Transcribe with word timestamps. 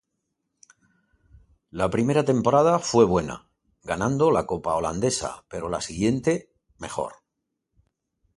La 1.69 1.87
primera 1.91 2.25
temporada 2.25 2.79
fue 2.79 3.05
buena, 3.05 3.47
ganando 3.83 4.31
la 4.31 4.47
Copa 4.47 4.73
holandesa, 4.73 5.45
pero 5.47 5.69
la 5.69 5.79
siguiente, 5.79 6.51
mejor. 6.79 7.13